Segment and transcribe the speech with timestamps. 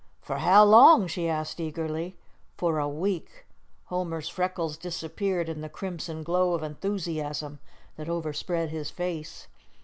[0.19, 2.17] "For how long?" she asked eagerly.
[2.57, 3.45] "For a week."
[3.85, 7.59] Homer's freckles disappeared in the crimson glow of enthusiasm
[7.97, 9.45] that overspread his face.